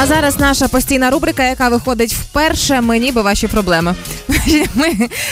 А 0.00 0.06
зараз 0.06 0.38
наша 0.38 0.68
постійна 0.68 1.10
рубрика, 1.10 1.44
яка 1.44 1.68
виходить 1.68 2.12
вперше. 2.12 2.80
Мені 2.80 3.12
би 3.12 3.22
ваші 3.22 3.48
проблеми. 3.48 3.94
Ми 4.74 4.86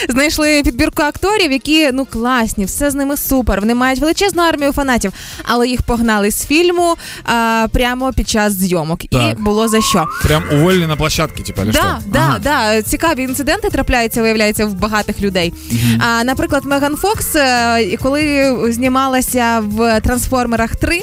знайшли 0.09 0.63
підбірку 0.63 1.03
акторів, 1.03 1.53
які 1.53 1.91
ну 1.93 2.05
класні, 2.05 2.65
все 2.65 2.91
з 2.91 2.95
ними 2.95 3.17
супер. 3.17 3.61
Вони 3.61 3.75
мають 3.75 4.01
величезну 4.01 4.43
армію 4.43 4.73
фанатів, 4.73 5.13
але 5.45 5.69
їх 5.69 5.83
погнали 5.83 6.31
з 6.31 6.47
фільму 6.47 6.97
а, 7.25 7.67
прямо 7.73 8.13
під 8.13 8.29
час 8.29 8.53
зйомок. 8.53 9.01
Так. 9.11 9.33
І 9.39 9.43
було 9.43 9.69
за 9.69 9.81
що. 9.83 10.07
Прям 10.23 10.43
уволили 10.53 10.87
на 10.87 10.97
площадке, 10.97 11.43
типа, 11.43 11.65
Да, 11.65 11.99
да, 12.07 12.19
Ага. 12.19 12.39
да. 12.39 12.83
Цікаві 12.83 13.23
інциденти 13.23 13.71
трапляються, 13.71 14.23
виявляється, 14.23 14.67
в 14.67 14.75
багатих 14.75 15.21
людей. 15.21 15.53
А, 15.99 16.25
наприклад, 16.25 16.65
Меган 16.65 16.97
Фокс, 16.97 17.37
е, 17.37 17.97
коли 17.97 18.57
знімалася 18.73 19.63
в 19.67 20.01
Трансформерах 20.01 20.77
3. 20.77 21.03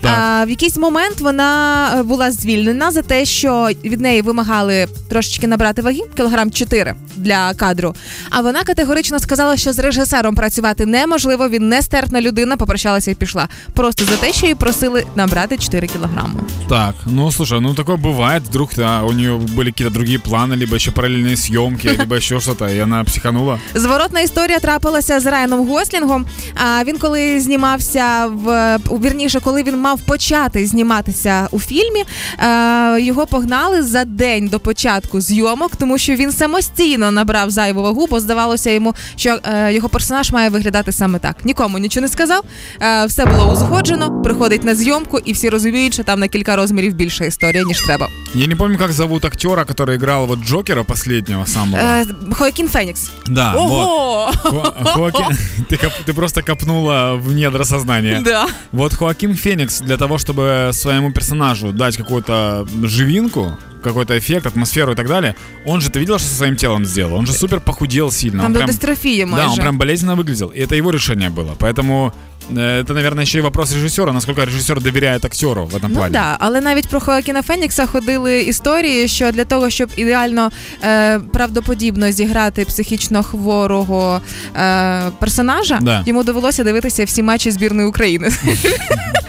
Так. 0.00 0.12
А, 0.18 0.44
в 0.44 0.50
якийсь 0.50 0.76
момент 0.76 1.20
вона 1.20 1.90
е, 1.98 2.02
була 2.02 2.30
звільнена 2.30 2.90
за 2.90 3.02
те, 3.02 3.24
що 3.24 3.68
від 3.84 4.00
неї 4.00 4.22
вимагали 4.22 4.86
трошечки 5.08 5.46
набрати 5.46 5.82
ваги, 5.82 6.00
кілограм 6.16 6.50
4 6.50 6.94
для 7.16 7.54
кадру. 7.54 7.94
А 8.30 8.40
вона 8.40 8.62
категорично 8.64 9.18
сказала, 9.18 9.56
що 9.56 9.72
з 9.72 9.78
режисером 9.78 10.34
працювати 10.34 10.86
неможливо, 10.86 11.48
він 11.48 11.68
нестерпна 11.68 12.20
людина, 12.20 12.56
попрощалася 12.56 13.10
і 13.10 13.14
пішла. 13.14 13.48
Просто 13.72 14.04
за 14.04 14.16
те, 14.16 14.32
що 14.32 14.46
її 14.46 14.54
просили 14.54 15.04
набрати 15.16 15.56
4 15.58 15.86
кілограми. 15.86 16.40
Так, 16.68 16.94
ну 17.06 17.32
слушай, 17.32 17.60
ну 17.60 17.74
такое 17.74 17.96
бывает, 17.96 18.40
вдруг 18.40 18.70
да, 18.76 19.02
у 19.02 19.12
нее 19.12 19.36
были 19.56 19.66
какие-то 19.70 19.94
другие 19.94 20.18
планы, 20.18 20.56
либо 20.56 20.76
еще 20.76 20.90
параллельные 20.90 21.36
съемки, 21.36 21.88
либо 21.98 22.16
еще 22.16 22.40
что-то, 22.40 22.68
и 22.68 22.78
она 22.78 23.04
психанула. 23.04 23.58
Зворотна 23.74 24.20
історія 24.20 24.58
трапилася 24.58 25.20
з 25.20 25.26
Райаном 25.26 25.68
Гослінгом. 25.68 26.26
А 26.54 26.84
він 26.84 26.98
коли 26.98 27.40
знімався 27.40 28.26
в 28.26 28.78
у- 28.88 28.98
вірніше, 28.98 29.40
коли 29.40 29.57
він 29.58 29.80
мав 29.80 30.00
почати 30.00 30.66
зніматися 30.66 31.48
у 31.50 31.60
фільмі, 31.60 32.04
е, 32.38 33.00
його 33.00 33.26
погнали 33.26 33.82
за 33.82 34.04
день 34.04 34.48
до 34.48 34.60
початку 34.60 35.20
зйомок, 35.20 35.76
тому 35.76 35.98
що 35.98 36.14
він 36.14 36.32
самостійно 36.32 37.10
набрав 37.10 37.50
зайву 37.50 37.82
вагу, 37.82 38.06
бо 38.10 38.20
здавалося 38.20 38.70
йому, 38.70 38.94
що 39.16 39.38
е, 39.44 39.72
його 39.72 39.88
персонаж 39.88 40.30
має 40.30 40.48
виглядати 40.50 40.92
саме 40.92 41.18
так. 41.18 41.36
Нікому 41.44 41.78
нічого 41.78 42.02
не 42.02 42.08
сказав. 42.08 42.42
Е, 42.82 43.06
все 43.06 43.26
було 43.26 43.52
узгоджено. 43.52 44.22
Приходить 44.22 44.64
на 44.64 44.74
зйомку, 44.74 45.18
і 45.24 45.32
всі 45.32 45.48
розуміють, 45.48 45.94
що 45.94 46.02
там 46.04 46.20
на 46.20 46.28
кілька 46.28 46.56
розмірів 46.56 46.94
більша 46.94 47.24
історія 47.24 47.64
ніж 47.64 47.80
треба. 47.80 48.08
Я 48.34 48.46
не 48.46 48.56
помню, 48.56 48.78
как 48.78 48.92
зовут 48.92 49.24
актера, 49.24 49.62
который 49.64 49.94
играл 49.94 50.26
вот 50.26 50.38
Джокера 50.44 50.82
последнего 50.84 51.46
самого. 51.46 51.82
Е, 51.82 52.06
Хоакін 52.32 52.68
Фенікс. 52.68 53.10
Да, 53.26 53.52
вот. 53.52 53.62
Ого! 53.72 54.30
Хо- 54.42 54.72
Хоакин, 54.84 55.38
ты, 55.70 55.84
коп- 55.84 56.04
ты 56.08 56.12
просто 56.14 56.42
копнула 56.42 57.14
в 57.14 57.32
недра 57.32 57.64
сознания. 57.64 58.20
Да. 58.24 58.46
Вот 58.72 58.94
Хоакин 58.94 59.34
Феникс 59.48 59.80
для 59.80 59.96
того, 59.96 60.18
чтобы 60.18 60.70
своему 60.72 61.12
персонажу 61.12 61.72
дать 61.72 61.96
какую-то 61.96 62.66
живинку, 62.82 63.56
какой-то 63.82 64.14
эффект, 64.18 64.46
атмосферу 64.46 64.92
и 64.92 64.94
так 64.94 65.08
далее, 65.08 65.34
он 65.66 65.80
же, 65.80 65.88
ты 65.90 65.98
видела, 66.00 66.18
что 66.18 66.28
со 66.28 66.34
своим 66.34 66.56
телом 66.56 66.84
сделал? 66.86 67.14
Он 67.18 67.26
же 67.26 67.32
супер 67.32 67.60
похудел 67.60 68.10
сильно. 68.12 68.36
Там 68.42 68.46
он 68.46 68.52
до 68.52 68.58
прям, 68.58 68.70
дистрофії 68.70 69.24
майже. 69.26 69.46
да, 69.46 69.52
он 69.52 69.58
прям 69.58 69.78
болезненно 69.78 70.14
выглядел. 70.14 70.52
И 70.56 70.60
это 70.60 70.74
его 70.76 70.90
решение 70.90 71.30
было. 71.30 71.54
Поэтому 71.58 72.12
э, 72.50 72.80
это, 72.82 72.94
наверное, 72.94 73.22
еще 73.24 73.38
и 73.38 73.42
вопрос 73.42 73.72
режиссера, 73.72 74.12
насколько 74.12 74.44
режиссер 74.44 74.80
доверяет 74.80 75.24
актеру 75.24 75.64
в 75.66 75.74
этом 75.76 75.88
Ну 75.88 75.94
плане. 75.96 76.12
да, 76.12 76.36
але 76.40 76.60
навіть 76.60 76.88
про 76.88 77.00
Хоакіна 77.00 77.42
Фенікса 77.42 77.86
ходили 77.86 78.40
історії, 78.42 79.08
що 79.08 79.32
для 79.32 79.44
того, 79.44 79.70
щоб 79.70 79.90
ідеально 79.96 80.50
е, 80.84 81.18
правдоподібно 81.32 82.12
зіграти 82.12 82.64
психічно 82.64 83.22
хворого 83.22 84.20
е, 84.56 85.02
персонажа, 85.20 85.78
Да. 85.82 86.02
йому 86.06 86.24
довелося 86.24 86.64
дивитися 86.64 87.04
всі 87.04 87.22
матчі 87.22 87.50
збірної 87.50 87.88
України. 87.88 88.28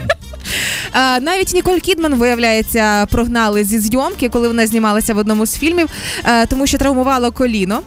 Навіть 0.94 1.54
Ніколь 1.54 1.78
Кідман, 1.78 2.14
виявляється, 2.14 3.06
прогнали 3.06 3.64
зі 3.64 3.78
зйомки, 3.78 4.28
коли 4.28 4.48
вона 4.48 4.66
знімалася 4.66 5.14
в 5.14 5.18
одному 5.18 5.46
з 5.46 5.58
фільмів, 5.58 5.88
е, 6.24 6.46
тому 6.46 6.66
що 6.66 6.78
травмувала 6.78 7.30
коліно. 7.30 7.80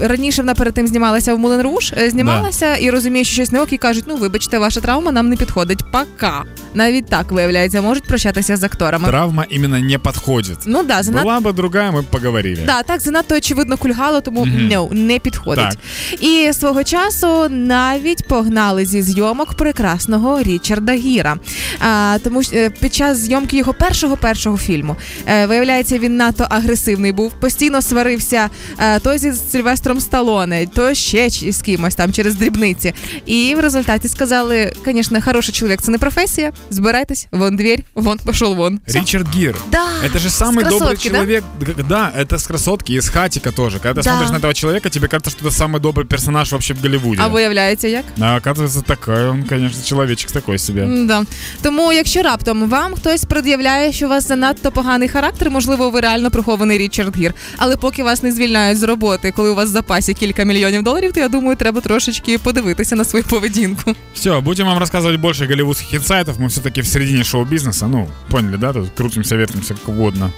Раніше 0.00 0.42
вона 0.42 0.54
перед 0.54 0.74
тим 0.74 0.86
знімалася 0.86 1.34
в 1.34 1.38
Мулен 1.38 1.62
Руш, 1.62 1.92
знімалася 2.08 2.24
знімалася 2.34 2.76
і 2.76 2.90
розуміє, 2.90 3.24
що 3.24 3.34
щось 3.34 3.52
не 3.52 3.60
ок, 3.60 3.72
і 3.72 3.76
кажуть, 3.76 4.04
ну 4.06 4.16
вибачте, 4.16 4.58
ваша 4.58 4.80
травма 4.80 5.12
нам 5.12 5.28
не 5.28 5.36
підходить. 5.36 5.84
Пока 5.92 6.44
Навіть 6.73 7.05
так 7.05 7.31
виявляється, 7.31 7.81
можуть 7.81 8.03
прощатися 8.03 8.57
з 8.57 8.63
акторами. 8.63 9.07
Травма 9.07 9.45
именно 9.51 9.79
не 9.79 9.97
подходит. 9.99 10.57
Ну 10.65 10.83
да, 10.83 11.03
занадто. 11.03 11.29
Была 11.29 11.39
бы 11.41 11.53
другая, 11.53 11.91
мы 11.91 11.97
бы 12.01 12.03
поговорили. 12.03 12.63
Да, 12.65 12.83
так 12.83 13.01
занадто 13.01 13.35
очевидно 13.35 13.77
кульгало, 13.77 14.21
тому 14.21 14.45
Мгм. 14.45 14.69
no, 14.71 14.93
не 14.93 15.19
підходить. 15.19 15.77
І 16.19 16.53
свого 16.53 16.83
часу 16.83 17.49
навіть 17.49 18.27
погнали 18.27 18.85
зі 18.85 19.01
зйомок 19.01 19.53
прекрасного 19.53 20.43
Річарда 20.43 20.93
Гіра. 20.93 21.37
А, 21.79 22.17
тому 22.23 22.43
що 22.43 22.55
е, 22.55 22.69
під 22.69 22.93
час 22.93 23.17
зйомки 23.17 23.57
його 23.57 23.73
першого 23.73 24.17
першого 24.17 24.57
фільму 24.57 24.95
е, 25.27 25.45
виявляється, 25.45 25.99
він 25.99 26.17
надто 26.17 26.47
агресивний 26.49 27.11
був, 27.11 27.31
постійно 27.31 27.81
сварився 27.81 28.49
е, 28.79 28.99
то 28.99 29.17
зі 29.17 29.33
Сильвестром 29.51 29.99
Сталоне, 29.99 30.67
то 30.67 30.93
ще 30.93 31.29
ч- 31.29 31.51
з 31.51 31.61
кимось 31.61 31.95
там 31.95 32.13
через 32.13 32.35
дрібниці. 32.35 32.93
І 33.25 33.55
в 33.55 33.59
результаті 33.59 34.07
сказали: 34.07 34.73
звісно, 34.85 35.21
хороший 35.21 35.53
чоловік 35.53 35.81
це 35.81 35.91
не 35.91 35.97
професія. 35.97 36.51
Збирайтесь, 36.69 37.27
вон 37.31 37.55
дверь, 37.55 37.83
вон 37.95 38.17
пішов 38.19 38.55
вон. 38.55 38.79
Все. 38.87 38.99
Ричард 38.99 39.27
Гир. 39.35 39.55
Да, 39.71 39.87
Это 40.05 40.19
же 40.19 40.29
с 40.29 40.41
самый 40.41 40.63
добрый 40.63 40.79
красотки, 40.79 41.09
да? 41.09 41.15
человек. 41.15 41.43
Г- 41.61 41.83
Да, 41.89 42.11
это 42.19 42.35
с 42.35 42.47
красотки, 42.47 42.93
из 42.93 43.09
хатика 43.09 43.51
тоже. 43.51 43.79
Когда 43.79 44.01
ты 44.01 44.03
Да. 44.03 44.11
смотришь 44.11 44.29
на 44.31 44.37
этого 44.37 44.53
человека, 44.53 44.89
тебе 44.89 45.07
кажется, 45.07 45.31
что 45.31 45.45
это 45.47 45.51
самый 45.51 45.79
добрый 45.79 46.05
персонаж 46.05 46.51
вообще 46.51 46.73
в 46.73 46.81
Голливуде. 46.81 47.21
А 47.21 47.27
виявляється, 47.27 47.87
як? 47.87 48.05
А 48.19 48.23
оказывается, 48.37 48.81
такой 48.83 49.23
он, 49.29 49.43
конечно, 49.43 49.83
человечек 49.83 50.31
такой 50.31 50.57
себе. 50.59 50.87
Да. 51.05 51.23
Тому, 51.61 51.93
якщо 51.93 52.21
раптом 52.21 52.69
вам 52.69 52.93
хтось 52.93 53.23
пред'являє, 53.25 53.93
що 53.93 54.05
у 54.05 54.09
вас 54.09 54.27
занадто 54.27 54.71
поганий 54.71 55.09
характер, 55.09 55.49
можливо, 55.51 55.89
ви 55.89 55.99
реально 55.99 56.31
прихований 56.31 56.77
Річард 56.77 57.17
Гір. 57.17 57.33
Але 57.57 57.75
поки 57.77 58.03
вас 58.03 58.23
не 58.23 58.31
звільняють 58.31 58.77
з 58.79 58.83
роботи, 58.83 59.33
коли 59.35 59.49
у 59.49 59.55
вас 59.55 59.69
в 59.69 59.71
запасі 59.71 60.13
кілька 60.13 60.43
мільйонів 60.43 60.83
доларів, 60.83 61.13
то 61.13 61.19
я 61.19 61.27
думаю, 61.29 61.55
треба 61.55 61.81
трошечки 61.81 62.37
подивитися 62.37 62.95
на 62.95 63.05
свою 63.05 63.25
поведінку. 63.25 63.95
Все, 64.13 64.39
будем 64.39 64.67
вам 64.67 64.83
рассказывать 64.83 65.17
больше 65.17 65.45
голливудских 65.47 65.93
инсайтов. 65.93 66.39
Мы 66.39 66.49
все-таки 66.54 66.82
в 66.82 66.86
середине 66.86 67.24
шоу-бизнеса. 67.24 67.88
Ну, 67.88 68.08
поняли, 68.28 68.56
да? 68.56 68.72
Тут 68.72 68.90
крутимся, 68.90 69.34
вертимся 69.34 69.74
как 69.74 69.88
угодно. 69.88 70.30